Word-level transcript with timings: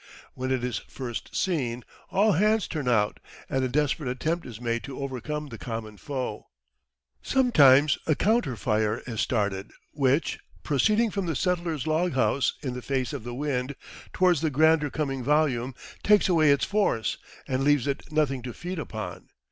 When 0.33 0.49
it 0.49 0.63
is 0.63 0.79
first 0.87 1.35
seen, 1.35 1.83
all 2.09 2.31
hands 2.31 2.67
turn 2.67 2.87
out, 2.87 3.19
and 3.47 3.63
a 3.63 3.67
desperate 3.67 4.09
attempt 4.09 4.47
is 4.47 4.59
made 4.59 4.83
to 4.85 4.97
overcome 4.99 5.49
the 5.49 5.59
common 5.59 5.95
foe. 5.97 6.47
Sometimes 7.21 7.99
a 8.07 8.15
counter 8.15 8.55
fire 8.55 9.03
is 9.05 9.21
started, 9.21 9.69
which, 9.91 10.39
proceeding 10.63 11.11
from 11.11 11.27
the 11.27 11.35
settler's 11.35 11.85
log 11.85 12.13
house 12.13 12.55
in 12.63 12.73
the 12.73 12.81
face 12.81 13.13
of 13.13 13.23
the 13.23 13.35
wind, 13.35 13.75
towards 14.11 14.41
the 14.41 14.49
grander 14.49 14.89
coming 14.89 15.23
volume, 15.23 15.75
takes 16.01 16.27
away 16.27 16.49
its 16.49 16.65
force, 16.65 17.19
and 17.47 17.63
leaves 17.63 17.85
it 17.85 18.11
nothing 18.11 18.41
to 18.41 18.53
feed 18.53 18.79
upon. 18.79 19.27